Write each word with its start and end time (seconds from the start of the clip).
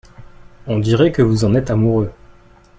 On 0.65 0.79
dirait 0.79 1.11
que 1.11 1.21
vous 1.21 1.45
en 1.45 1.53
êtes 1.53 1.69
amoureux! 1.69 2.11